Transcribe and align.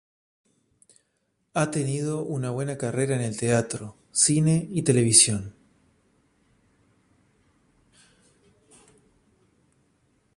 Ha 1.53 1.69
tenido 1.69 2.23
una 2.23 2.49
buena 2.49 2.75
carrera 2.75 3.13
en 3.15 3.21
el 3.21 3.37
teatro, 3.37 3.95
cine 4.11 4.67
y 4.71 4.81
televisión. 4.81 5.53